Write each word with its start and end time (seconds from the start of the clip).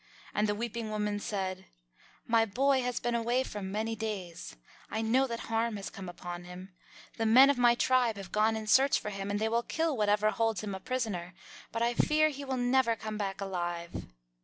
And 0.33 0.49
the 0.49 0.55
weeping 0.55 0.89
woman 0.89 1.19
said, 1.19 1.65
"My 2.25 2.43
boy 2.43 2.81
has 2.81 2.99
been 2.99 3.13
away 3.13 3.43
for 3.43 3.61
many 3.61 3.95
days. 3.95 4.55
I 4.89 5.03
know 5.03 5.27
that 5.27 5.41
harm 5.41 5.77
has 5.77 5.91
come 5.91 6.09
upon 6.09 6.43
him. 6.45 6.73
The 7.17 7.27
men 7.27 7.51
of 7.51 7.57
my 7.59 7.75
tribe 7.75 8.17
have 8.17 8.31
gone 8.31 8.55
in 8.57 8.65
search 8.65 9.05
of 9.05 9.13
him, 9.13 9.29
and 9.29 9.39
they 9.39 9.47
will 9.47 9.61
kill 9.61 9.95
whatever 9.95 10.31
holds 10.31 10.61
him 10.61 10.73
a 10.73 10.79
prisoner, 10.79 11.35
but 11.71 11.83
I 11.83 11.93
fear 11.93 12.29
he 12.29 12.43
will 12.43 12.57
never 12.57 12.95
come 12.95 13.19
back 13.19 13.41
alive." 13.41 14.07